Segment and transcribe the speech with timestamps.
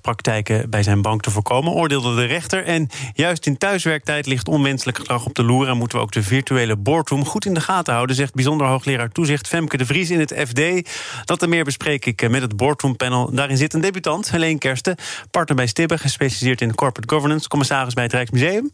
[0.00, 2.64] praktijken bij zijn bank te voorkomen, oordeelde de rechter.
[2.64, 5.68] En juist in thuiswerktijd ligt onwenselijk gedrag op de loer...
[5.68, 8.16] en moeten we ook de virtuele boardroom goed in de gaten houden...
[8.16, 10.90] zegt bijzonder hoogleraar toezicht Femke de Vries in het FD.
[11.24, 13.30] Dat en meer bespreek ik met het boardroom panel.
[13.34, 14.96] Daarin zit een debutant, Helene Kersten,
[15.30, 15.98] partner bij Stibbe...
[15.98, 18.70] gespecialiseerd in corporate governance, commissaris bij het Rijksmuseum.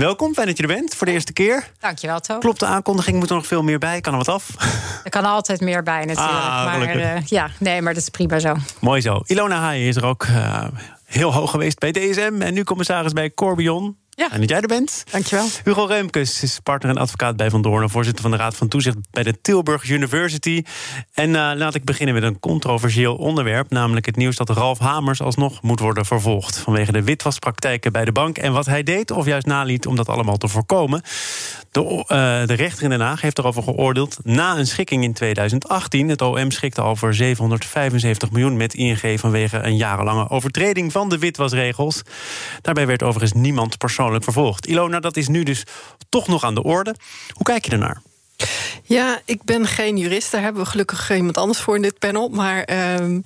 [0.00, 1.70] Welkom, fijn dat je er bent voor de eerste keer.
[1.80, 2.40] Dankjewel, Toon.
[2.40, 4.00] Klopt de aankondiging, moet er nog veel meer bij?
[4.00, 4.48] Kan er wat af?
[5.04, 6.36] Er kan altijd meer bij natuurlijk.
[6.36, 8.54] Ah, maar uh, ja, nee, maar dat is prima zo.
[8.78, 9.22] Mooi zo.
[9.26, 10.64] Ilona Haaien is er ook uh,
[11.04, 12.36] heel hoog geweest bij DSM...
[12.38, 13.96] en nu commissaris bij Corbion.
[14.20, 14.30] Ja.
[14.30, 15.04] En dat jij er bent.
[15.10, 15.46] Dankjewel.
[15.64, 17.90] Hugo Remkes is partner en advocaat bij Van Doorn...
[17.90, 20.62] voorzitter van de Raad van Toezicht bij de Tilburg University.
[21.12, 23.70] En uh, laat ik beginnen met een controversieel onderwerp...
[23.70, 26.58] namelijk het nieuws dat Ralf Hamers alsnog moet worden vervolgd...
[26.58, 29.10] vanwege de witwaspraktijken bij de bank en wat hij deed...
[29.10, 31.02] of juist naliet om dat allemaal te voorkomen.
[31.70, 36.08] De, uh, de rechter in Den Haag heeft erover geoordeeld na een schikking in 2018.
[36.08, 39.20] Het OM schikte al voor 775 miljoen met ING...
[39.20, 42.02] vanwege een jarenlange overtreding van de witwasregels.
[42.62, 44.66] Daarbij werd overigens niemand persoonlijk vervolgd.
[44.66, 45.64] Ilona, dat is nu dus
[46.08, 46.94] toch nog aan de orde.
[47.32, 48.02] Hoe kijk je ernaar?
[48.82, 50.32] Ja, ik ben geen jurist.
[50.32, 52.28] Daar hebben we gelukkig iemand anders voor in dit panel.
[52.28, 52.68] Maar.
[52.72, 53.18] Uh,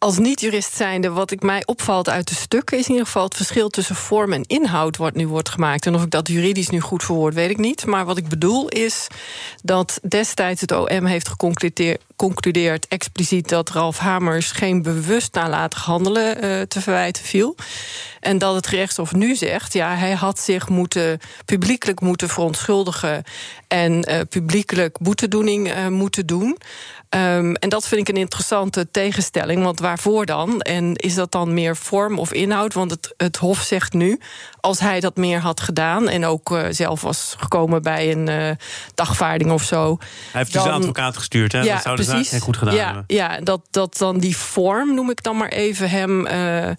[0.00, 2.78] als niet-jurist zijnde, wat ik mij opvalt uit de stukken...
[2.78, 5.86] is in ieder geval het verschil tussen vorm en inhoud wat nu wordt gemaakt.
[5.86, 7.86] En of ik dat juridisch nu goed verwoord, weet ik niet.
[7.86, 9.06] Maar wat ik bedoel is
[9.62, 12.88] dat destijds het OM heeft geconcludeerd...
[12.88, 17.56] expliciet dat Ralf Hamers geen bewust nalatig handelen uh, te verwijten viel.
[18.20, 19.72] En dat het gerechtshof nu zegt...
[19.72, 23.22] ja, hij had zich moeten, publiekelijk moeten verontschuldigen...
[23.68, 26.58] en uh, publiekelijk boetedoening uh, moeten doen...
[27.16, 29.62] Um, en dat vind ik een interessante tegenstelling.
[29.62, 30.60] Want waarvoor dan?
[30.60, 32.74] En is dat dan meer vorm of inhoud?
[32.74, 34.20] Want het, het Hof zegt nu,
[34.60, 36.08] als hij dat meer had gedaan...
[36.08, 38.50] en ook uh, zelf was gekomen bij een uh,
[38.94, 39.98] dagvaarding of zo...
[39.98, 41.60] Hij heeft dan, dus een advocaat gestuurd, hè?
[41.60, 42.40] Ja, dat zou precies.
[42.42, 43.04] goed gedaan ja, hebben.
[43.06, 46.70] Ja, dat, dat dan die vorm, noem ik dan maar even, hem uh,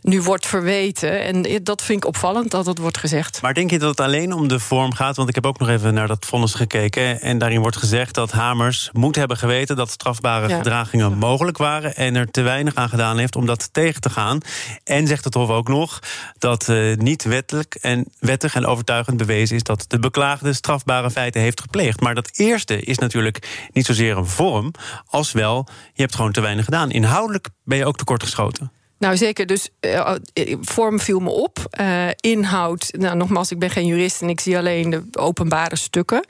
[0.00, 1.22] nu wordt verweten.
[1.22, 3.42] En dat vind ik opvallend, dat dat wordt gezegd.
[3.42, 5.16] Maar denk je dat het alleen om de vorm gaat?
[5.16, 7.20] Want ik heb ook nog even naar dat vonnis gekeken...
[7.20, 9.76] en daarin wordt gezegd dat Hamers moet hebben geweten...
[9.76, 10.56] dat strafbare ja.
[10.56, 11.94] gedragingen mogelijk waren...
[11.96, 14.40] en er te weinig aan gedaan heeft om dat tegen te gaan.
[14.84, 15.98] En zegt het Hof ook nog
[16.38, 19.62] dat niet wettelijk en wettig en overtuigend bewezen is...
[19.62, 22.00] dat de beklaagde strafbare feiten heeft gepleegd.
[22.00, 24.72] Maar dat eerste is natuurlijk niet zozeer een vorm...
[25.06, 26.90] als wel, je hebt gewoon te weinig gedaan.
[26.90, 28.72] Inhoudelijk ben je ook tekortgeschoten.
[28.98, 30.14] Nou zeker, dus uh,
[30.60, 31.58] vorm viel me op.
[31.80, 36.24] Uh, inhoud, nou nogmaals, ik ben geen jurist en ik zie alleen de openbare stukken.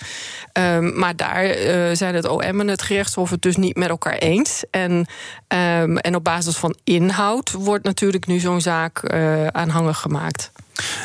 [0.53, 1.57] Um, maar daar
[1.97, 4.65] zijn het OM en het gerechtshof het dus niet met elkaar eens.
[4.71, 9.11] En, um, en op basis van inhoud wordt natuurlijk nu zo'n zaak
[9.53, 10.53] aanhangig gemaakt.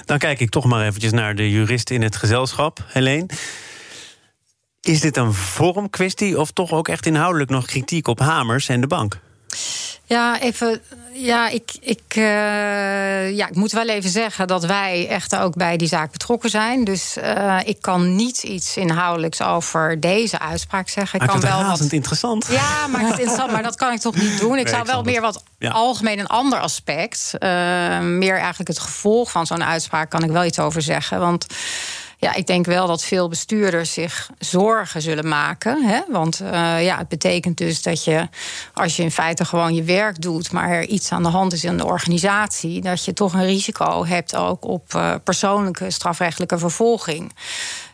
[0.06, 3.28] Dan kijk ik toch maar eventjes naar de jurist in het gezelschap, Helene.
[4.82, 8.88] Is dit een vormkwestie of toch ook echt inhoudelijk nog kritiek op Hamers en de
[8.88, 9.20] bank?
[10.08, 10.82] Ja, even.
[11.14, 12.24] Ja, ik, ik, uh,
[13.36, 16.84] ja, ik moet wel even zeggen dat wij echt ook bij die zaak betrokken zijn.
[16.84, 21.20] Dus uh, ik kan niet iets inhoudelijks over deze uitspraak zeggen.
[21.22, 22.48] Ik kan wel wat interessant.
[22.50, 24.58] Ja, maar, het interessant, maar dat kan ik toch niet doen.
[24.58, 25.72] Ik Nee, zou wel meer wat Ja.
[25.72, 27.32] algemeen een ander aspect.
[27.40, 27.50] uh,
[28.00, 31.20] meer eigenlijk het gevolg van zo'n uitspraak kan ik wel iets over zeggen.
[31.20, 31.46] Want
[32.26, 35.84] ja, ik denk wel dat veel bestuurders zich zorgen zullen maken.
[35.84, 36.00] Hè?
[36.10, 36.50] Want uh,
[36.84, 38.28] ja, het betekent dus dat je,
[38.74, 41.64] als je in feite gewoon je werk doet, maar er iets aan de hand is
[41.64, 47.36] in de organisatie, dat je toch een risico hebt ook op uh, persoonlijke strafrechtelijke vervolging.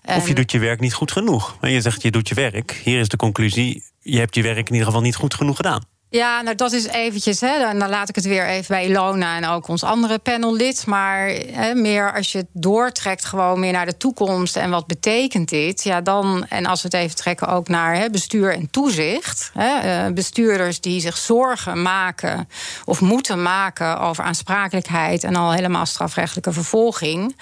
[0.05, 1.57] Of je doet je werk niet goed genoeg.
[1.61, 2.81] En je zegt je doet je werk.
[2.83, 3.83] Hier is de conclusie.
[3.99, 5.83] Je hebt je werk in ieder geval niet goed genoeg gedaan.
[6.11, 9.35] Ja, nou dat is eventjes, hè, dan dan laat ik het weer even bij Ilona
[9.35, 10.85] en ook ons andere panellid.
[10.85, 15.49] Maar hè, meer als je het doortrekt gewoon meer naar de toekomst en wat betekent
[15.49, 15.83] dit?
[15.83, 19.51] Ja, dan, en als we het even trekken ook naar hè, bestuur en toezicht.
[19.53, 22.49] Hè, eh, bestuurders die zich zorgen maken
[22.85, 27.35] of moeten maken over aansprakelijkheid en al helemaal strafrechtelijke vervolging.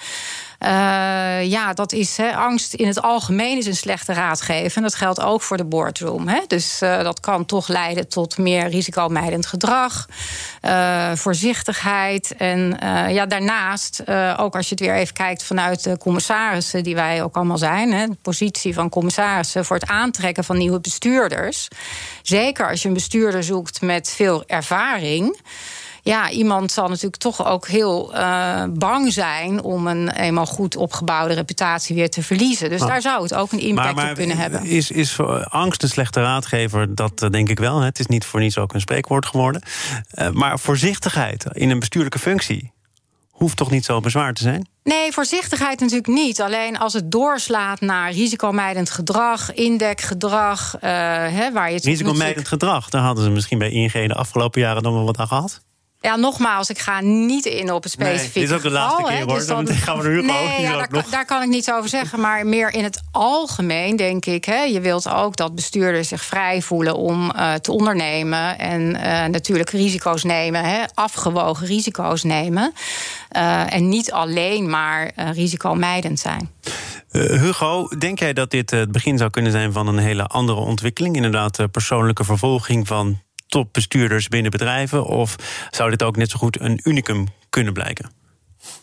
[0.64, 4.76] Uh, ja, dat is angst in het algemeen is een slechte raadgever.
[4.76, 6.28] En dat geldt ook voor de boardroom.
[6.46, 10.06] Dus uh, dat kan toch leiden tot meer risicomijdend gedrag,
[10.62, 12.34] uh, voorzichtigheid.
[12.36, 12.76] En
[13.08, 14.02] ja, daarnaast,
[14.36, 17.90] ook als je het weer even kijkt vanuit de commissarissen, die wij ook allemaal zijn,
[18.10, 21.68] de positie van commissarissen voor het aantrekken van nieuwe bestuurders.
[22.22, 25.38] Zeker als je een bestuurder zoekt met veel ervaring
[26.02, 31.34] ja, iemand zal natuurlijk toch ook heel uh, bang zijn om een eenmaal goed opgebouwde
[31.34, 32.70] reputatie weer te verliezen.
[32.70, 34.64] Dus daar zou het ook een impact maar, op kunnen hebben.
[34.64, 35.18] Is, is
[35.48, 36.94] angst een slechte raadgever?
[36.94, 37.80] Dat denk ik wel.
[37.80, 39.62] Het is niet voor niets ook een spreekwoord geworden.
[40.14, 42.72] Uh, maar voorzichtigheid in een bestuurlijke functie
[43.40, 44.68] hoeft toch niet zo bezwaar te zijn?
[44.82, 46.40] Nee, voorzichtigheid natuurlijk niet.
[46.40, 51.84] Alleen als het doorslaat naar risicomijdend gedrag, indekgedrag, uh, hè, waar je het.
[51.84, 55.26] Risicomijdend gedrag, daar hadden ze misschien bij ING de afgelopen jaren dan wel wat aan
[55.26, 55.62] gehad.
[56.02, 59.02] Ja, nogmaals, ik ga niet in op het specifieke nee, dit is ook de laatste
[59.02, 59.34] keer, hoor.
[59.34, 62.20] Dus dan, gaan we er nu nee, ja, daar, daar, kan ik niets over zeggen.
[62.20, 64.44] Maar meer in het algemeen, denk ik.
[64.44, 68.58] Hè, je wilt ook dat bestuurders zich vrij voelen om uh, te ondernemen.
[68.58, 72.72] En uh, natuurlijk risico's nemen, hè, afgewogen risico's nemen.
[73.36, 76.50] Uh, en niet alleen maar risicomijdend zijn.
[77.10, 81.16] Hugo, denk jij dat dit het begin zou kunnen zijn van een hele andere ontwikkeling?
[81.16, 83.20] Inderdaad, persoonlijke vervolging van
[83.50, 85.04] topbestuurders binnen bedrijven?
[85.04, 85.36] Of
[85.70, 88.10] zou dit ook net zo goed een unicum kunnen blijken?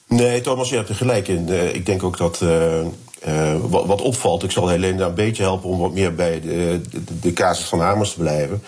[0.07, 1.47] Nee, Thomas, je hebt er gelijk in.
[1.49, 2.79] Uh, ik denk ook dat uh,
[3.27, 6.81] uh, wat, opvalt, ik zal Helene daar een beetje helpen om wat meer bij de,
[6.89, 8.63] de, de casus van Hamers te blijven.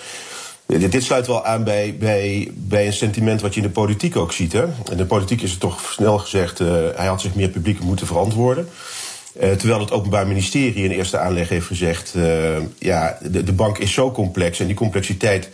[0.65, 4.31] Dit sluit wel aan bij, bij, bij een sentiment wat je in de politiek ook
[4.31, 4.53] ziet.
[4.53, 4.63] Hè?
[4.91, 6.59] In de politiek is het toch snel gezegd,
[6.95, 8.69] hij had zich meer publiek moeten verantwoorden.
[9.33, 12.13] terwijl het Openbaar Ministerie in eerste aanleg heeft gezegd:
[12.79, 15.49] ja, de, de bank is zo complex en die complexiteit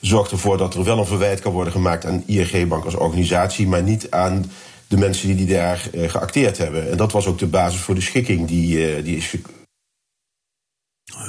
[0.00, 3.82] zorgt ervoor dat er wel een verwijt kan worden gemaakt aan ING-bank als organisatie, maar
[3.82, 4.50] niet aan
[4.86, 6.90] de mensen die, die daar uh, geacteerd hebben.
[6.90, 9.34] En dat was ook de basis voor de schikking die, uh, die is.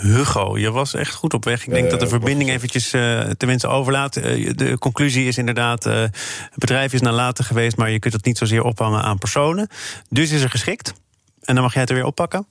[0.01, 1.65] Hugo, je was echt goed op weg.
[1.65, 4.13] Ik denk uh, dat de verbinding eventjes te wensen overlaat.
[4.13, 6.13] de conclusie is inderdaad, het
[6.55, 7.77] bedrijf is nalaten geweest...
[7.77, 9.67] maar je kunt het niet zozeer ophangen aan personen.
[10.09, 10.93] Dus is er geschikt.
[11.41, 12.47] En dan mag jij het er weer oppakken.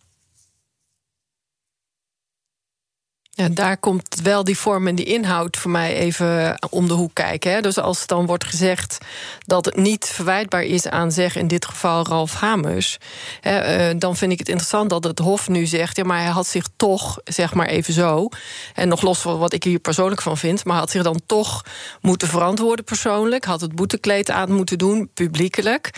[3.40, 7.14] Ja, daar komt wel die vorm en die inhoud voor mij even om de hoek
[7.14, 7.52] kijken.
[7.52, 7.60] Hè.
[7.60, 8.98] Dus als dan wordt gezegd
[9.46, 12.98] dat het niet verwijtbaar is aan, zeg in dit geval Ralf Hamers,
[13.40, 16.30] hè, uh, dan vind ik het interessant dat het Hof nu zegt: ja, maar hij
[16.30, 18.28] had zich toch, zeg maar even zo,
[18.74, 21.64] en nog los van wat ik hier persoonlijk van vind, maar had zich dan toch
[22.00, 25.90] moeten verantwoorden persoonlijk, had het boetekleed aan moeten doen, publiekelijk.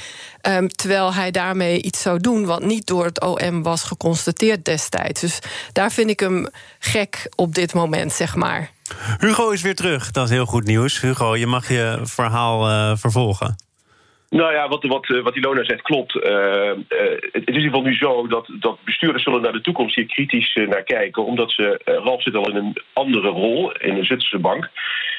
[0.49, 5.21] Um, terwijl hij daarmee iets zou doen wat niet door het OM was geconstateerd destijds.
[5.21, 5.39] Dus
[5.73, 6.49] daar vind ik hem
[6.79, 8.71] gek op dit moment, zeg maar.
[9.19, 11.01] Hugo is weer terug, dat is heel goed nieuws.
[11.01, 13.57] Hugo, je mag je verhaal uh, vervolgen.
[14.29, 16.15] Nou ja, wat, wat, wat Ilona zegt klopt.
[16.15, 16.75] Uh, uh,
[17.33, 20.07] het is in ieder geval nu zo dat, dat bestuurders zullen naar de toekomst hier
[20.07, 21.25] kritisch uh, naar kijken.
[21.25, 24.71] Omdat ze, Ralf zit al in een andere rol in een Zwitserse bank.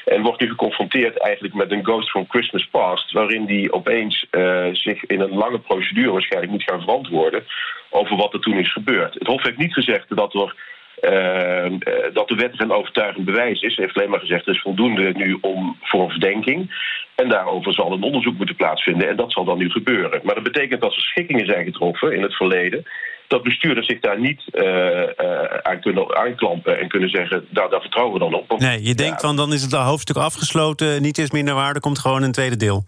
[0.04, 3.12] En wordt nu geconfronteerd eigenlijk met een ghost from Christmas past.
[3.12, 4.26] Waarin die opeens
[4.72, 7.44] zich in een lange procedure waarschijnlijk moet gaan verantwoorden.
[7.90, 9.14] Over wat er toen is gebeurd.
[9.14, 10.54] Het Hof heeft niet gezegd dat er
[11.02, 11.78] uh,
[12.12, 13.76] dat de wettig en overtuigend bewijs is.
[13.76, 16.74] Hij heeft alleen maar gezegd: er is voldoende nu om, voor een verdenking.
[17.14, 19.08] En daarover zal een onderzoek moeten plaatsvinden.
[19.08, 20.20] En dat zal dan nu gebeuren.
[20.22, 22.84] Maar dat betekent dat er schikkingen zijn getroffen in het verleden.
[23.26, 27.80] Dat bestuurders zich daar niet uh, uh, aan kunnen aanklampen en kunnen zeggen: daar, daar
[27.80, 28.58] vertrouwen we dan op.
[28.58, 32.22] nee, je denkt van dan is het hoofdstuk afgesloten, niet is minder waarde, komt gewoon
[32.22, 32.84] een tweede deel.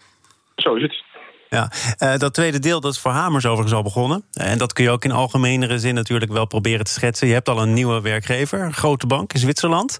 [0.56, 1.04] Zo is het.
[1.50, 4.24] Ja, uh, dat tweede deel dat is voor Hamers overigens al begonnen.
[4.32, 7.26] En dat kun je ook in algemenere zin natuurlijk wel proberen te schetsen.
[7.26, 9.98] Je hebt al een nieuwe werkgever, een grote bank in Zwitserland.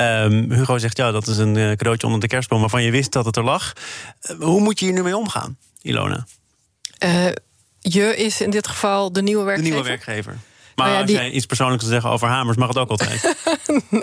[0.00, 3.12] Um, Hugo zegt ja, dat is een uh, cadeautje onder de kerstboom waarvan je wist
[3.12, 3.72] dat het er lag.
[4.30, 6.26] Uh, hoe moet je hier nu mee omgaan, Ilona?
[7.78, 9.70] je is in dit geval de nieuwe werkgever.
[9.70, 10.38] De nieuwe werkgever.
[10.76, 11.16] Maar nou ja, die...
[11.16, 13.36] als jij iets persoonlijks te zeggen over Hamers, mag het ook altijd.
[13.90, 14.02] nee.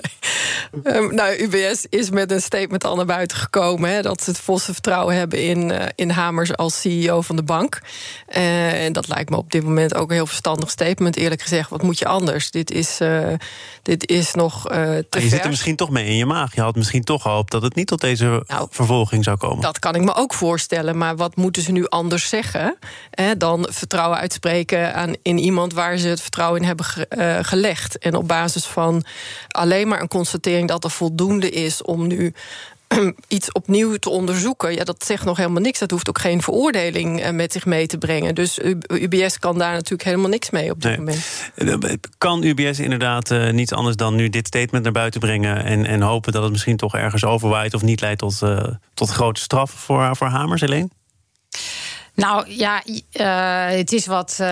[0.84, 3.90] um, nou, UBS is met een statement al naar buiten gekomen...
[3.90, 7.44] Hè, dat ze het volste vertrouwen hebben in, uh, in Hamers als CEO van de
[7.44, 7.82] bank.
[8.30, 11.16] Uh, en dat lijkt me op dit moment ook een heel verstandig statement.
[11.16, 12.52] Eerlijk gezegd, wat moet je anders?
[12.52, 13.28] Dit is, uh,
[13.82, 15.30] dit is nog te Je ver.
[15.30, 16.56] zit er misschien toch mee in je maag.
[16.56, 19.62] Je had misschien toch gehoopt dat het niet tot deze nou, vervolging zou komen.
[19.62, 20.98] Dat kan ik me ook voorstellen.
[20.98, 22.78] Maar wat moeten ze nu anders zeggen...
[23.12, 27.98] Hè, dan vertrouwen uitspreken aan, in iemand waar ze het vertrouwen hebben uh, gelegd.
[27.98, 29.04] En op basis van
[29.48, 32.34] alleen maar een constatering dat er voldoende is om nu
[33.28, 34.74] iets opnieuw te onderzoeken.
[34.74, 35.80] Ja, dat zegt nog helemaal niks.
[35.80, 38.36] Dat hoeft ook geen veroordeling uh, met zich mee te brengen.
[38.36, 40.98] Dus UBS kan daar natuurlijk helemaal niks mee op dit nee.
[40.98, 41.84] moment.
[41.84, 45.64] Eh, kan UBS inderdaad uh, niets anders dan nu dit statement naar buiten brengen...
[45.64, 47.74] en, en hopen dat het misschien toch ergens overwaait...
[47.74, 50.92] of niet leidt tot, uh, tot grote straf voor, voor Hamers, alleen?
[52.20, 52.84] Nou ja,
[53.20, 54.48] uh, het is wat, uh,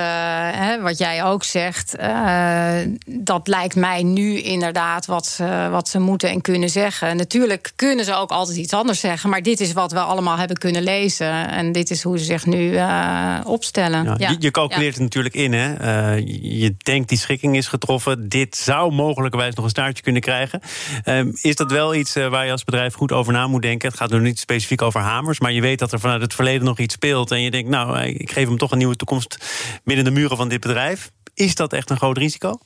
[0.52, 1.96] hè, wat jij ook zegt.
[2.00, 5.40] Uh, dat lijkt mij nu inderdaad wat,
[5.72, 7.18] wat ze moeten en kunnen zeggen.
[7.18, 9.30] Natuurlijk kunnen ze ook altijd iets anders zeggen.
[9.30, 11.50] Maar dit is wat we allemaal hebben kunnen lezen.
[11.50, 12.80] En dit is hoe ze zich nu
[13.44, 14.04] opstellen.
[14.04, 14.30] Ja, ja.
[14.30, 15.54] Je, je, calculeert het natuurlijk in.
[15.54, 16.14] Hè?
[16.42, 18.30] je denkt die schikking is getroffen.
[18.30, 20.62] Dit zou mogelijkerwijs nog een staartje kunnen krijgen.
[21.42, 23.88] Is dat wel iets waar je als bedrijf goed over na moet denken?
[23.88, 25.40] Het gaat nu niet specifiek over hamers.
[25.40, 27.32] Maar je weet dat er vanuit het verleden nog iets speelt.
[27.32, 29.38] En je denkt, nou, ik geef hem toch een nieuwe toekomst
[29.84, 31.12] binnen de muren van dit bedrijf.
[31.34, 32.60] Is dat echt een groot risico?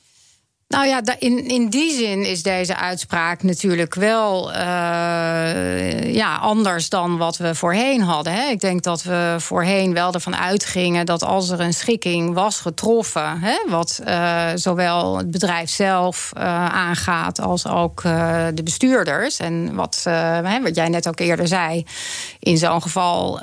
[0.72, 7.16] Nou ja, in, in die zin is deze uitspraak natuurlijk wel uh, ja, anders dan
[7.16, 8.32] wat we voorheen hadden.
[8.32, 8.48] Hè.
[8.48, 13.40] Ik denk dat we voorheen wel ervan uitgingen dat als er een schikking was getroffen,
[13.40, 18.02] hè, wat uh, zowel het bedrijf zelf uh, aangaat als ook
[18.54, 19.38] de bestuurders.
[19.38, 20.02] En wat,
[20.62, 21.86] wat jij net ook eerder zei,
[22.38, 23.40] in zo'n geval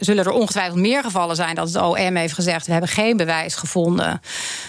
[0.00, 3.54] zullen er ongetwijfeld meer gevallen zijn dat het OM heeft gezegd: we hebben geen bewijs
[3.54, 4.20] gevonden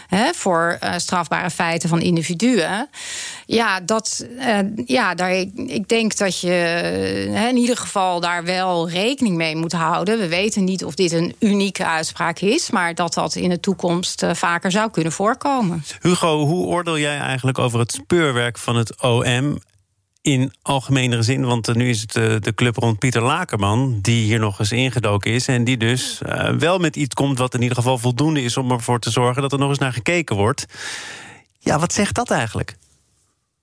[0.08, 2.90] hè, voor strafbare feiten van individuen.
[3.46, 6.48] Ja, dat, uh, ja daar, ik denk dat je
[7.32, 10.20] hè, in ieder geval daar wel rekening mee moet houden.
[10.20, 14.24] We weten niet of dit een unieke uitspraak is, maar dat dat in de toekomst
[14.24, 15.84] uh, vaker zou kunnen voorkomen.
[16.02, 19.58] Hugo, hoe oordeel jij eigenlijk over het speurwerk van het OM?
[20.22, 24.00] in algemenere zin, want nu is het de club rond Pieter Lakerman...
[24.02, 26.22] die hier nog eens ingedoken is en die dus
[26.58, 27.38] wel met iets komt...
[27.38, 29.42] wat in ieder geval voldoende is om ervoor te zorgen...
[29.42, 30.66] dat er nog eens naar gekeken wordt.
[31.64, 32.76] Ja, wat zegt dat eigenlijk?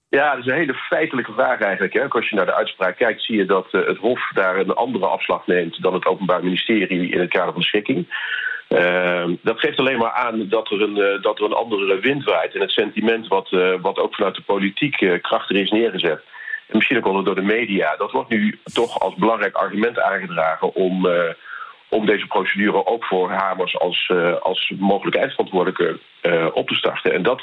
[0.08, 1.92] Ja, dat is een hele feitelijke vraag eigenlijk.
[1.92, 2.08] Hè.
[2.08, 5.06] Als je naar de uitspraak kijkt, zie je dat uh, het Hof daar een andere
[5.06, 8.06] afslag neemt dan het Openbaar Ministerie in het kader van schikking.
[8.68, 12.24] Uh, dat geeft alleen maar aan dat er een, uh, dat er een andere wind
[12.24, 12.54] waait.
[12.54, 16.22] En het sentiment wat, uh, wat ook vanuit de politiek krachtig is neergezet.
[16.66, 17.96] En misschien ook wel door de media.
[17.96, 21.08] Dat wordt nu toch als belangrijk argument aangedragen om,
[21.88, 25.98] om deze procedure ook voor Hamers als, als mogelijk eindverantwoordelijke
[26.52, 27.12] op te starten.
[27.12, 27.42] En dat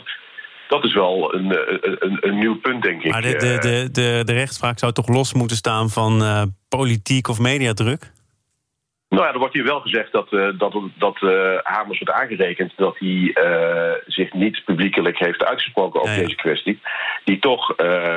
[0.68, 1.58] dat is wel een,
[2.04, 3.12] een, een, nieuw punt, denk ik.
[3.12, 7.28] Maar de, de, de, de, de rechtspraak zou toch los moeten staan van uh, politiek
[7.28, 8.14] of mediadruk?
[9.10, 12.74] Nou ja, er wordt hier wel gezegd dat, uh, dat, dat uh, Hamers wordt aangerekend
[12.76, 13.36] dat hij
[14.08, 16.80] zich niet publiekelijk heeft uitgesproken over deze kwestie.
[17.24, 17.76] Die toch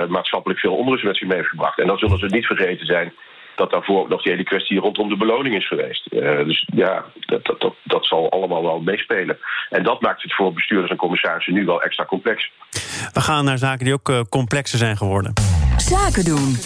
[0.09, 1.79] maatschappelijk veel onrust met zich mee heeft gebracht.
[1.79, 3.13] En dan zullen ze niet vergeten zijn
[3.59, 6.07] dat daarvoor nog die hele kwestie rondom de beloning is geweest.
[6.11, 9.39] Uh, dus ja, dat, dat, dat, dat, zal allemaal wel meespelen.
[9.71, 12.51] En dat maakt het voor bestuurders en commissarissen nu wel extra complex.
[13.13, 15.33] We gaan naar zaken die ook uh, complexer zijn geworden.
[15.77, 16.57] Zaken doen.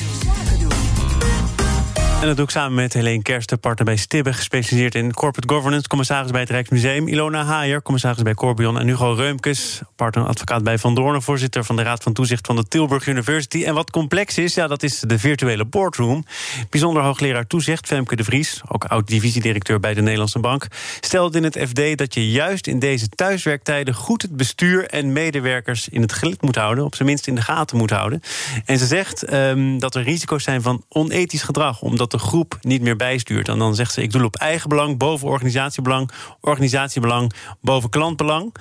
[2.23, 5.89] En dat doe ik samen met Helene Kersten, partner bij Stibbe, gespecialiseerd in corporate governance,
[5.89, 10.79] commissaris bij het Rijksmuseum, Ilona Haier, commissaris bij Corbion en Hugo Reumkes, partner advocaat bij
[10.79, 13.65] Van Doornen, voorzitter van de Raad van Toezicht van de Tilburg University.
[13.65, 16.25] En wat complex is, ja, dat is de virtuele boardroom.
[16.71, 20.67] Bijzonder hoogleraar toezicht, Femke de Vries, ook oud-divisiedirecteur bij de Nederlandse Bank,
[21.01, 25.89] stelde in het FD dat je juist in deze thuiswerktijden goed het bestuur en medewerkers
[25.89, 28.21] in het gelid moet houden, op zijn minst in de gaten moet houden.
[28.65, 32.83] En ze zegt um, dat er risico's zijn van onethisch gedrag, omdat de groep niet
[32.83, 33.49] meer bijstuurt.
[33.49, 38.55] En dan zegt ze: ik doe op eigen belang boven organisatiebelang, organisatiebelang boven klantbelang.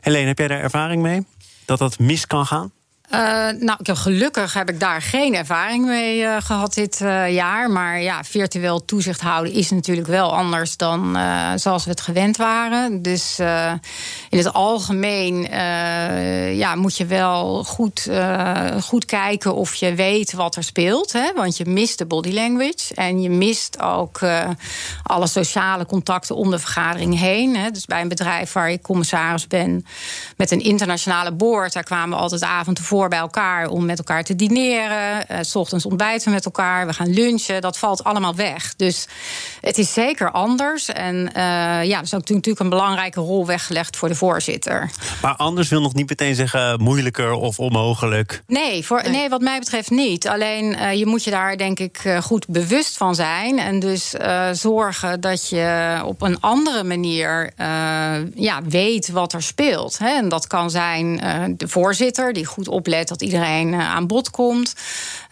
[0.00, 1.26] Helene, heb jij daar ervaring mee?
[1.64, 2.72] Dat dat mis kan gaan?
[3.10, 3.20] Uh,
[3.58, 7.70] nou, gelukkig heb ik daar geen ervaring mee uh, gehad dit uh, jaar.
[7.70, 11.18] Maar ja, virtueel toezicht houden is natuurlijk wel anders dan
[11.56, 13.02] zoals we het gewend waren.
[13.02, 13.38] Dus
[14.30, 15.42] in het algemeen
[16.56, 18.10] ja, moet je wel goed,
[18.82, 21.12] goed kijken of je weet wat er speelt.
[21.12, 21.32] Hè?
[21.34, 22.94] Want je mist de body language.
[22.94, 24.20] En je mist ook
[25.02, 27.56] alle sociale contacten om de vergadering heen.
[27.56, 27.70] Hè?
[27.70, 29.86] Dus bij een bedrijf waar ik commissaris ben
[30.36, 34.24] met een internationale board, daar kwamen we altijd avond tevoren bij elkaar om met elkaar
[34.24, 35.24] te dineren.
[35.30, 36.86] Uh, s ochtends ontbijten met elkaar.
[36.86, 37.60] We gaan lunchen.
[37.60, 38.74] Dat valt allemaal weg.
[38.76, 39.08] Dus
[39.60, 40.88] het is zeker anders.
[40.88, 41.32] En uh,
[41.84, 44.90] ja, er is ook natuurlijk een belangrijke rol weggelegd voor de voorzitter.
[45.22, 48.42] Maar anders wil nog niet meteen zeggen moeilijker of onmogelijk.
[48.46, 49.12] Nee, voor, nee.
[49.12, 50.28] nee wat mij betreft niet.
[50.28, 53.58] Alleen uh, je moet je daar denk ik goed bewust van zijn.
[53.58, 54.14] En dus
[54.52, 57.50] zorgen dat je op een andere manier
[58.34, 59.98] ja, weet wat er speelt.
[59.98, 60.08] Hè.
[60.08, 61.20] En dat kan zijn
[61.56, 64.74] de voorzitter die goed op oplet dat iedereen uh, aan bod komt.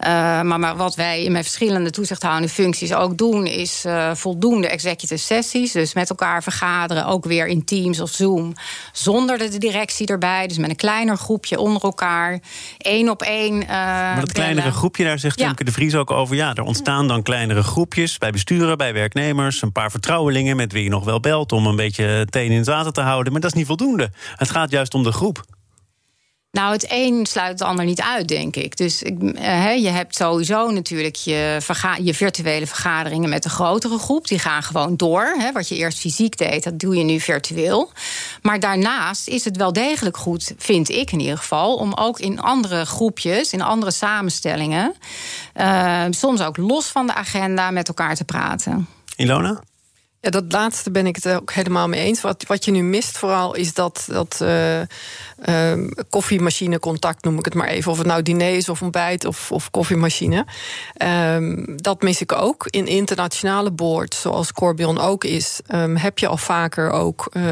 [0.00, 0.08] Uh,
[0.42, 5.16] maar, maar, wat wij in mijn verschillende toezichthoudende functies ook doen, is uh, voldoende executive
[5.16, 5.72] sessies.
[5.72, 8.52] Dus met elkaar vergaderen, ook weer in Teams of Zoom.
[8.92, 10.46] Zonder de directie erbij.
[10.46, 12.40] Dus met een kleiner groepje onder elkaar.
[12.78, 13.58] één op één.
[13.66, 15.52] maar dat kleinere groepje, daar zegt ja.
[15.52, 16.36] de Vries ook over.
[16.36, 19.62] Ja, er ontstaan dan kleinere groepjes bij besturen, bij werknemers.
[19.62, 22.66] Een paar vertrouwelingen met wie je nog wel belt om een beetje teen in het
[22.66, 23.32] water te houden.
[23.32, 24.10] Maar dat is niet voldoende.
[24.36, 25.44] Het gaat juist om de groep.
[26.54, 28.76] Nou, het een sluit het ander niet uit, denk ik.
[28.76, 31.58] Dus uh, je hebt sowieso natuurlijk je,
[32.02, 34.28] je, virtuele vergaderingen met een grotere groep.
[34.28, 35.36] Die gaan gewoon door.
[35.52, 37.92] Wat je eerst fysiek deed, dat doe je nu virtueel.
[38.42, 42.40] Maar daarnaast is het wel degelijk goed, vind ik in ieder geval, om ook in
[42.40, 44.94] andere groepjes, in andere samenstellingen,
[45.56, 48.88] uh, soms ook los van de agenda met elkaar te praten.
[49.16, 49.62] Ilona?
[50.24, 52.20] Ja, dat laatste ben ik het ook helemaal mee eens.
[52.20, 57.54] Wat, wat je nu mist vooral is dat, dat uh, uh, koffiemachinecontact, noem ik het
[57.54, 57.90] maar even.
[57.90, 60.46] Of het nou diner is of ontbijt of, of koffiemachine.
[61.02, 62.66] Um, dat mis ik ook.
[62.70, 65.60] In internationale boards, zoals Corbion ook is...
[65.74, 67.30] Um, heb je al vaker ook...
[67.32, 67.42] Uh,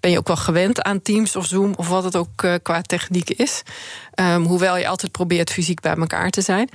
[0.00, 1.74] ben je ook wel gewend aan Teams of Zoom...
[1.76, 3.62] of wat het ook uh, qua techniek is.
[4.44, 6.68] Hoewel je altijd probeert fysiek bij elkaar te zijn.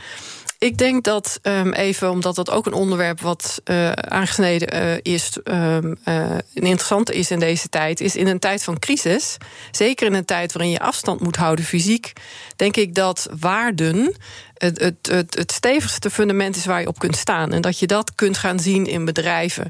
[0.62, 5.38] Ik denk dat um, even, omdat dat ook een onderwerp wat uh, aangesneden uh, is,
[5.44, 9.38] um, uh, interessant is in deze tijd, is in een tijd van crisis,
[9.72, 12.14] zeker in een tijd waarin je afstand moet houden fysiek,
[12.56, 14.16] denk ik dat waarden
[14.62, 17.52] het, het, het, het, stevigste fundament is waar je op kunt staan.
[17.52, 19.70] En dat je dat kunt gaan zien in bedrijven.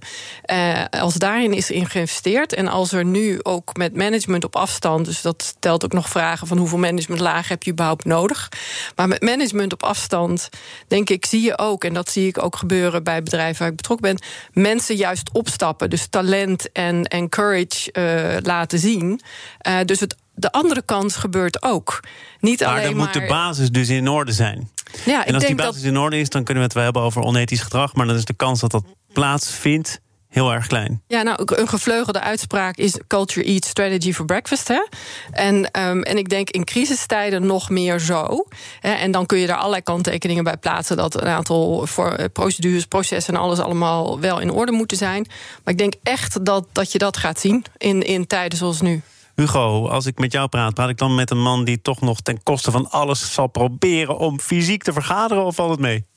[0.52, 5.06] Uh, als daarin is in geïnvesteerd en als er nu ook met management op afstand,
[5.06, 8.50] dus dat stelt ook nog vragen van hoeveel managementlagen heb je überhaupt nodig.
[8.96, 10.50] Maar met management op afstand,
[10.88, 13.76] denk ik, zie je ook, en dat zie ik ook gebeuren bij bedrijven waar ik
[13.76, 14.28] betrokken ben,
[14.64, 15.90] mensen juist opstappen.
[15.90, 19.22] Dus talent en, courage uh, laten zien.
[19.68, 22.00] Uh, dus het de andere kant gebeurt ook.
[22.40, 24.70] Niet maar alleen dan moet de basis dus in orde zijn.
[25.06, 27.22] Ja, en als die basis in orde is, dan kunnen we het wel hebben over
[27.22, 27.94] onethisch gedrag.
[27.94, 28.84] Maar dan is de kans dat dat
[29.14, 31.02] plaatsvindt heel erg klein.
[31.08, 34.68] Ja, nou, een gevleugelde uitspraak is culture eats strategy for breakfast.
[34.68, 34.86] Hè?
[35.32, 38.46] En, um, en ik denk in crisistijden nog meer zo.
[38.80, 38.92] Hè?
[38.92, 42.86] En dan kun je daar allerlei kanttekeningen bij plaatsen dat een aantal voor, uh, procedures,
[42.86, 45.28] processen en alles allemaal wel in orde moeten zijn.
[45.64, 49.02] Maar ik denk echt dat, dat je dat gaat zien in, in tijden zoals nu.
[49.36, 52.22] Hugo, als ik met jou praat, praat ik dan met een man die toch nog
[52.22, 56.10] ten koste van alles zal proberen om fysiek te vergaderen of valt het mee?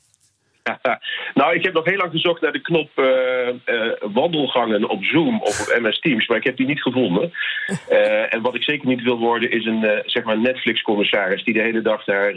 [1.39, 3.05] nou, ik heb nog heel lang gezocht naar de knop uh,
[3.65, 7.31] uh, wandelgangen op Zoom of op MS Teams, maar ik heb die niet gevonden.
[7.89, 11.61] Uh, en wat ik zeker niet wil worden, is een zeg maar Netflix-commissaris die de
[11.61, 12.33] hele dag naar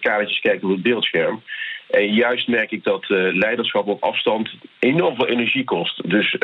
[0.00, 1.42] kaartjes kijkt op het beeldscherm.
[1.90, 6.10] En juist merk ik dat leiderschap op afstand enorm veel energie kost.
[6.10, 6.36] Dus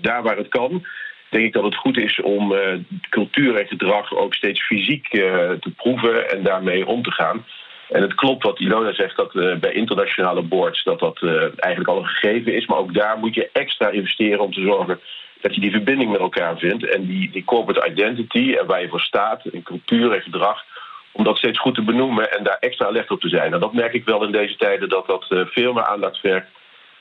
[0.00, 0.86] daar waar het kan,
[1.32, 2.60] denk ik dat het goed is om uh,
[3.10, 7.44] cultuur en gedrag ook steeds fysiek uh, te proeven en daarmee om te gaan.
[7.88, 11.22] En het klopt wat Ilona zegt dat uh, bij internationale boards dat dat
[11.56, 12.66] eigenlijk al een gegeven is.
[12.66, 15.00] Maar ook daar moet je extra investeren om te zorgen
[15.40, 16.86] dat je die verbinding met elkaar vindt.
[16.86, 20.64] En die, die corporate identity en waar je voor staat, in cultuur en gedrag,
[21.12, 23.42] om dat steeds goed te benoemen en daar extra alert op te zijn.
[23.42, 26.46] En nou, dat merk ik wel in deze tijden dat dat veel meer aandacht vergt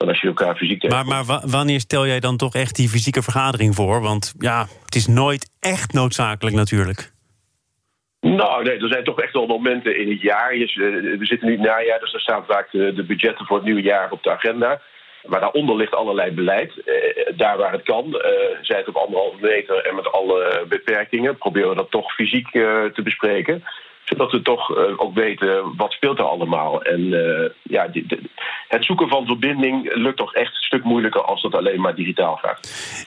[0.02, 3.22] dan als je elkaar fysiek Maar, maar wanneer stel jij dan toch echt die fysieke
[3.22, 4.02] vergadering voor?
[4.02, 7.12] Want ja, het is nooit echt noodzakelijk natuurlijk.
[8.22, 10.50] Nou, nee, er zijn toch echt wel momenten in het jaar.
[10.50, 13.82] We zitten nu in het najaar, dus daar staan vaak de, budgetten voor het nieuwe
[13.82, 14.82] jaar op de agenda.
[15.26, 16.72] Maar daaronder ligt allerlei beleid.
[16.86, 18.22] Eh, daar waar het kan, uh,
[18.62, 23.02] zij het op anderhalve meter en met alle beperkingen, proberen we dat toch fysiek te
[23.04, 23.64] bespreken
[24.12, 26.82] zodat we toch uh, ook weten wat speelt er allemaal.
[26.82, 27.90] En uh, ja,
[28.68, 32.36] het zoeken van verbinding lukt toch echt een stuk moeilijker als dat alleen maar digitaal
[32.36, 32.60] gaat.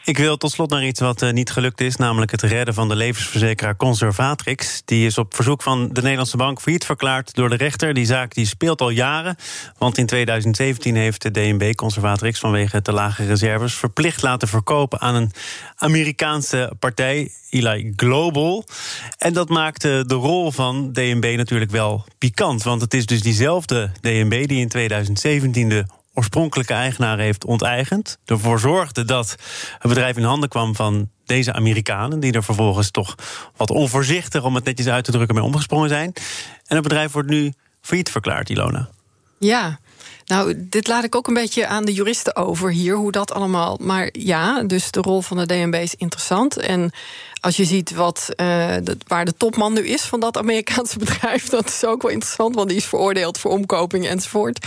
[0.05, 2.89] Ik wil tot slot naar iets wat uh, niet gelukt is, namelijk het redden van
[2.89, 4.83] de levensverzekeraar Conservatrix.
[4.85, 7.95] Die is op verzoek van de Nederlandse Bank failliet verklaard door de rechter.
[7.95, 9.37] Die zaak die speelt al jaren,
[9.79, 15.15] want in 2017 heeft de DNB Conservatrix vanwege te lage reserves verplicht laten verkopen aan
[15.15, 15.31] een
[15.77, 18.65] Amerikaanse partij, Eli Global.
[19.19, 22.63] En dat maakte de rol van DNB natuurlijk wel pikant.
[22.63, 28.19] Want het is dus diezelfde DNB die in 2017 de oorspronkelijke eigenaar heeft onteigend.
[28.25, 29.37] Ervoor zorgde dat
[29.79, 33.15] het bedrijf in handen kwam van deze Amerikanen, die er vervolgens toch
[33.57, 36.13] wat onvoorzichtig, om het netjes uit te drukken, mee omgesprongen zijn.
[36.67, 38.89] En het bedrijf wordt nu failliet verklaard, Ilona.
[39.39, 39.79] Ja,
[40.25, 43.79] nou, dit laat ik ook een beetje aan de juristen over hier, hoe dat allemaal.
[43.81, 46.57] Maar ja, dus de rol van de DNB is interessant.
[46.57, 46.91] En
[47.41, 51.69] als je ziet wat, de, waar de topman nu is van dat Amerikaanse bedrijf, dat
[51.69, 54.67] is ook wel interessant, want die is veroordeeld voor omkoping enzovoort.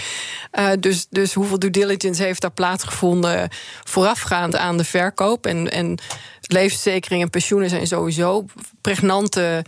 [0.54, 3.50] Uh, dus, dus hoeveel due diligence heeft daar plaatsgevonden
[3.84, 5.46] voorafgaand aan de verkoop?
[5.46, 6.00] En, en
[6.41, 8.46] levensverzekering en pensioenen zijn sowieso
[8.82, 9.65] pregnante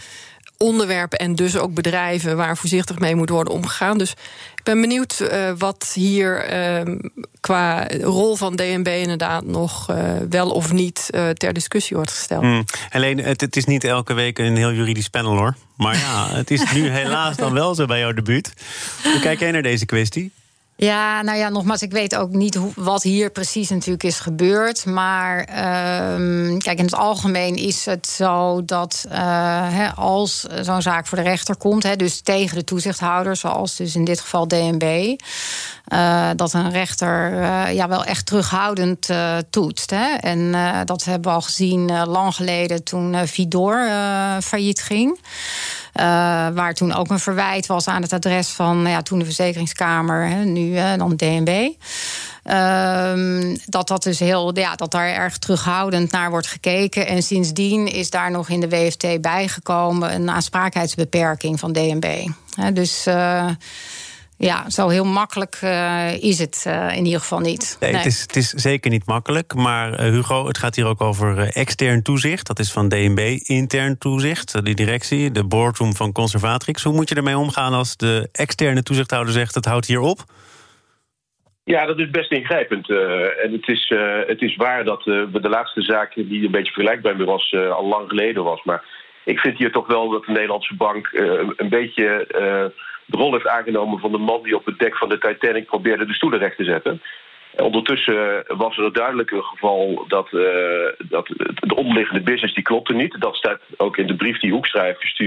[0.63, 3.97] onderwerpen en dus ook bedrijven waar voorzichtig mee moet worden omgegaan.
[3.97, 4.11] Dus
[4.55, 6.53] ik ben benieuwd uh, wat hier
[6.87, 6.95] uh,
[7.39, 9.97] qua rol van DNB inderdaad nog uh,
[10.29, 12.41] wel of niet uh, ter discussie wordt gesteld.
[12.41, 12.63] Hmm.
[12.89, 15.55] Alleen, het, het, is niet elke week een heel juridisch panel hoor.
[15.77, 18.53] Maar ja, het is nu helaas dan wel zo bij jouw debuut.
[19.03, 20.31] Hoe kijk jij naar deze kwestie?
[20.81, 24.85] Ja, nou ja, nogmaals, ik weet ook niet hoe, wat hier precies natuurlijk is gebeurd.
[24.85, 31.17] Maar ehm, kijk, in het algemeen is het zo dat uh, als zo'n zaak voor
[31.17, 35.15] de rechter komt, dus tegen de toezichthouder, zoals dus in dit geval DNB.
[35.93, 39.09] Uh, dat een rechter uh, ja, wel echt terughoudend
[39.49, 39.91] toetst.
[40.19, 40.51] En
[40.85, 43.89] dat hebben we al gezien lang geleden toen Vidor
[44.41, 45.19] failliet ging.
[46.53, 50.43] Waar toen ook een verwijt was aan het adres van ja, toen de Verzekeringskamer, hè,
[50.43, 51.69] nu dan DNB.
[52.43, 57.07] Um, dat dat dus heel, ja, dat daar erg terughoudend naar wordt gekeken.
[57.07, 62.27] En sindsdien is daar nog in de WFT bijgekomen een aansprakelijkheidsbeperking van DNB.
[62.73, 63.49] Dus uh,
[64.41, 67.78] ja, zo heel makkelijk uh, is het uh, in ieder geval niet.
[67.80, 67.99] Nee, nee.
[67.99, 69.54] Het, is, het is zeker niet makkelijk.
[69.54, 72.47] Maar uh, Hugo, het gaat hier ook over extern toezicht.
[72.47, 74.65] Dat is van DNB intern toezicht.
[74.65, 76.84] Die directie, de boardroom van Conservatrix.
[76.84, 79.56] Hoe moet je ermee omgaan als de externe toezichthouder zegt...
[79.56, 80.19] het houdt hier op?
[81.63, 82.89] Ja, dat is best ingrijpend.
[82.89, 86.52] Uh, en het is, uh, het is waar dat uh, de laatste zaak die een
[86.52, 88.63] beetje vergelijkbaar was, al lang geleden was.
[88.63, 88.84] Maar
[89.25, 91.10] ik vind hier toch wel dat de Nederlandse bank
[91.58, 92.25] een beetje
[93.09, 96.05] de rol heeft aangenomen van de man die op het dek van de Titanic probeerde
[96.05, 97.01] de stoelen recht te zetten.
[97.55, 100.29] En ondertussen was er duidelijk een geval dat,
[100.97, 103.15] dat de onderliggende business die klopte niet.
[103.19, 105.19] Dat staat ook in de brief die Hoekstra heeft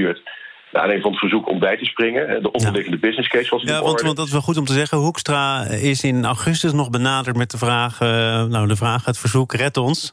[0.72, 2.42] naar aanleiding van het verzoek om bij te springen.
[2.42, 3.06] De onderliggende ja.
[3.06, 4.98] business case was Ja, want, want, dat is wel goed om te zeggen.
[4.98, 8.00] Hoekstra is in augustus nog benaderd met de vraag...
[8.00, 8.08] Uh,
[8.44, 10.12] nou, de vraag, het verzoek, red ons.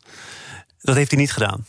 [0.82, 1.66] Dat heeft hij niet gedaan.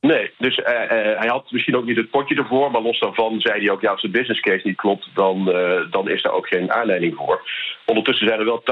[0.00, 2.70] Nee, dus uh, uh, hij had misschien ook niet het potje ervoor...
[2.70, 5.08] maar los daarvan zei hij ook, ja, als de business case niet klopt...
[5.14, 5.44] dan,
[5.90, 7.50] dan is daar ook geen aanleiding voor.
[7.84, 8.62] Ondertussen zijn er wel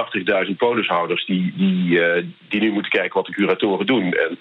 [0.48, 1.26] 80.000 polishouders...
[1.26, 2.00] Die, die,
[2.48, 4.02] die nu moeten kijken wat de curatoren doen.
[4.02, 4.38] En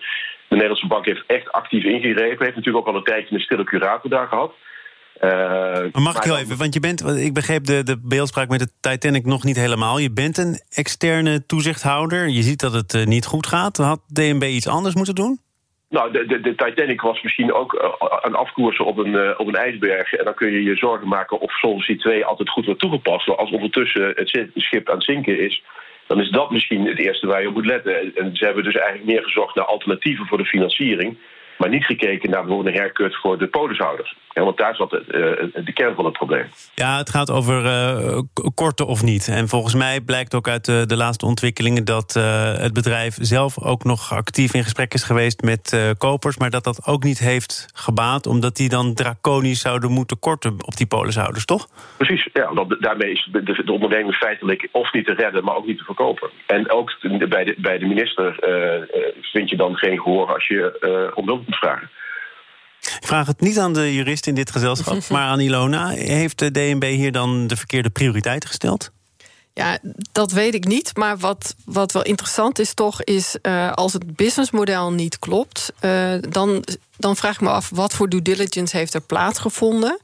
[0.47, 2.45] de Nederlandse bank heeft echt actief ingegrepen.
[2.45, 4.53] Heeft natuurlijk ook al een tijdje een stille curator daar gehad...
[5.19, 8.69] Maar mag ik heel even, want je bent, ik begreep de, de beeldspraak met de
[8.79, 9.97] Titanic nog niet helemaal.
[9.97, 12.29] Je bent een externe toezichthouder.
[12.29, 13.77] Je ziet dat het niet goed gaat.
[13.77, 15.39] Had DNB iets anders moeten doen?
[15.95, 19.55] Nou, de, de, Titanic was misschien ook uh, een afkoersen op een, uh, op een
[19.55, 20.13] ijsberg.
[20.13, 23.29] En dan kun je je zorgen maken of Solvency 2 altijd goed wordt toegepast.
[23.37, 25.63] Als ondertussen het schip aan het zinken is,
[26.07, 28.15] dan is dat misschien het eerste waar je op moet letten.
[28.15, 31.17] En ze hebben dus eigenlijk meer gezocht naar alternatieven voor de financiering
[31.57, 34.17] maar niet gekeken naar bijvoorbeeld een haircut voor de polishouders.
[34.35, 36.45] Ja, want daar zat de, uh, de kern van het probleem.
[36.73, 38.19] Ja, het gaat over uh,
[38.55, 39.27] korte of niet.
[39.27, 41.85] En volgens mij blijkt ook uit de, de laatste ontwikkelingen...
[41.85, 42.23] dat uh,
[42.57, 46.37] het bedrijf zelf ook nog actief in gesprek is geweest met kopers...
[46.37, 48.27] maar dat dat ook niet heeft gebaat...
[48.27, 51.67] omdat die dan draconisch zouden moeten korten op die polishouders, toch?
[51.97, 52.53] Precies, ja.
[52.53, 55.43] Want daarmee is de, de onderneming feitelijk of niet te redden...
[55.43, 56.29] maar ook niet te verkopen.
[56.45, 56.97] En ook
[57.29, 58.35] bij de, bij de minister
[59.21, 61.89] vind je dan geen gehoor als je om hulp moet vragen.
[62.85, 65.89] Ik vraag het niet aan de jurist in dit gezelschap, maar aan Ilona.
[65.89, 68.91] Heeft de DNB hier dan de verkeerde prioriteiten gesteld?
[69.53, 69.77] Ja,
[70.11, 70.97] dat weet ik niet.
[70.97, 76.13] Maar wat, wat wel interessant is toch, is uh, als het businessmodel niet klopt, uh,
[76.29, 76.63] dan,
[76.97, 79.99] dan vraag ik me af wat voor due diligence heeft er plaatsgevonden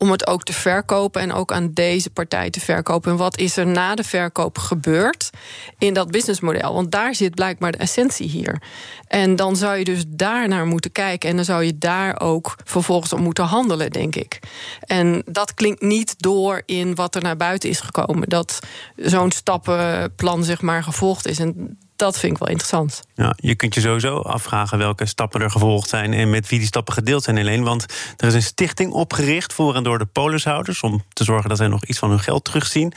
[0.00, 3.10] om het ook te verkopen en ook aan deze partij te verkopen.
[3.10, 5.30] En wat is er na de verkoop gebeurd
[5.78, 6.74] in dat businessmodel?
[6.74, 8.62] Want daar zit blijkbaar de essentie hier.
[9.06, 12.56] En dan zou je dus daar naar moeten kijken en dan zou je daar ook
[12.64, 14.38] vervolgens op moeten handelen, denk ik.
[14.80, 18.28] En dat klinkt niet door in wat er naar buiten is gekomen.
[18.28, 18.58] Dat
[18.96, 21.38] zo'n stappenplan zeg maar gevolgd is.
[21.38, 23.02] En dat vind ik wel interessant.
[23.14, 26.68] Ja, je kunt je sowieso afvragen welke stappen er gevolgd zijn en met wie die
[26.68, 27.62] stappen gedeeld zijn alleen.
[27.62, 27.86] Want
[28.16, 31.68] er is een stichting opgericht voor en door de polishouders om te zorgen dat zij
[31.68, 32.92] nog iets van hun geld terugzien.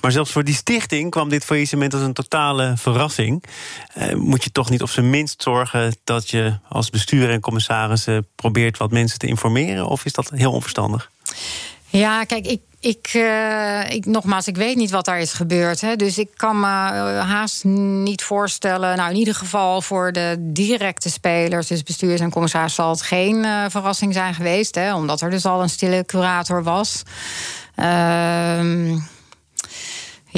[0.00, 3.44] Maar zelfs voor die stichting kwam dit faillissement als een totale verrassing.
[3.94, 8.26] Eh, moet je toch niet op zijn minst zorgen dat je als bestuur en commissarissen
[8.34, 9.86] probeert wat mensen te informeren?
[9.86, 11.10] Of is dat heel onverstandig?
[11.88, 15.80] Ja, kijk, ik, ik, uh, ik, nogmaals, ik weet niet wat daar is gebeurd.
[15.80, 18.96] Hè, dus ik kan me uh, haast niet voorstellen.
[18.96, 23.44] Nou, in ieder geval voor de directe spelers, dus bestuurders en commissaris, zal het geen
[23.44, 24.74] uh, verrassing zijn geweest.
[24.74, 27.02] Hè, omdat er dus al een stille curator was.
[27.74, 28.98] Ehm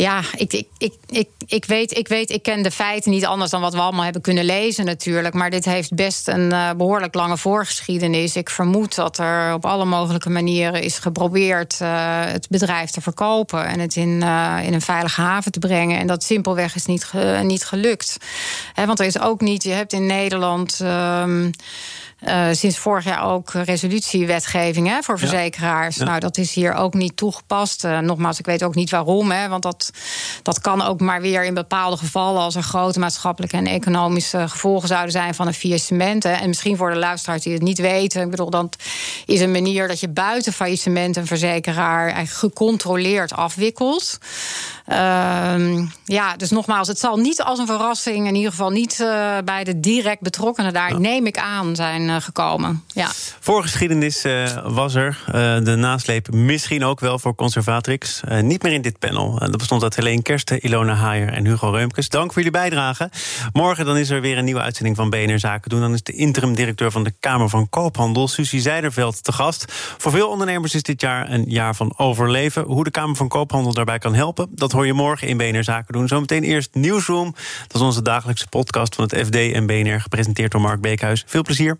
[0.00, 3.60] ja, ik, ik, ik, ik, weet, ik weet, ik ken de feiten niet anders dan
[3.60, 5.34] wat we allemaal hebben kunnen lezen natuurlijk.
[5.34, 8.36] Maar dit heeft best een uh, behoorlijk lange voorgeschiedenis.
[8.36, 11.88] Ik vermoed dat er op alle mogelijke manieren is geprobeerd uh,
[12.24, 15.98] het bedrijf te verkopen en het in, uh, in een veilige haven te brengen.
[15.98, 18.16] En dat simpelweg is niet, ge, niet gelukt.
[18.72, 20.80] He, want er is ook niet, je hebt in Nederland.
[20.82, 21.50] Um,
[22.26, 25.96] uh, sinds vorig jaar ook resolutiewetgeving hè, voor verzekeraars.
[25.96, 26.04] Ja.
[26.04, 27.84] Nou, dat is hier ook niet toegepast.
[27.84, 29.30] Uh, nogmaals, ik weet ook niet waarom.
[29.30, 29.90] Hè, want dat,
[30.42, 32.42] dat kan ook maar weer in bepaalde gevallen...
[32.42, 35.34] als er grote maatschappelijke en economische gevolgen zouden zijn...
[35.34, 36.24] van een faillissement.
[36.24, 38.22] En misschien voor de luisteraars die het niet weten...
[38.22, 38.76] ik bedoel, dat
[39.26, 41.16] is een manier dat je buiten faillissement...
[41.16, 44.18] een verzekeraar eigenlijk gecontroleerd afwikkelt.
[44.88, 49.36] Ehm, ja, dus nogmaals, het zal niet als een verrassing, in ieder geval niet uh,
[49.44, 52.84] bij de direct betrokkenen daar, neem ik aan, zijn uh, gekomen.
[52.86, 53.08] Ja.
[53.40, 55.22] Voorgeschiedenis uh, was er.
[55.64, 58.20] de nasleep misschien ook wel voor Conservatrix.
[58.40, 59.38] niet meer in dit panel.
[59.38, 62.08] dat bestond uit Helene Kersten, Ilona Haier en Hugo Reumkes.
[62.08, 63.10] Dank voor jullie bijdrage.
[63.52, 65.80] Morgen dan is er weer een nieuwe uitzending van BNR Zaken doen.
[65.80, 69.72] Dan is de interim-directeur van de Kamer van Koophandel, Susie Zijderveld, te gast.
[69.98, 72.62] Voor veel ondernemers is dit jaar een jaar van overleven.
[72.62, 75.92] Hoe de Kamer van Koophandel daarbij kan helpen, dat hoor je morgen in BNR Zaken
[75.92, 76.08] doen.
[76.08, 77.34] Zometeen eerst Nieuwsroom.
[77.66, 81.24] Dat is onze dagelijkse podcast van het FD en BNR, gepresenteerd door Mark Beekhuis.
[81.26, 81.78] Veel plezier.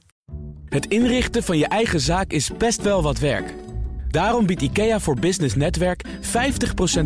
[0.69, 3.55] Het inrichten van je eigen zaak is best wel wat werk.
[4.11, 6.09] Daarom biedt IKEA voor Business Netwerk 50%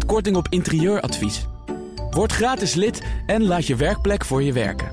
[0.06, 1.46] korting op interieuradvies.
[2.10, 4.90] Word gratis lid en laat je werkplek voor je werken.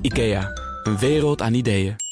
[0.00, 0.50] IKEA,
[0.82, 2.05] een wereld aan ideeën.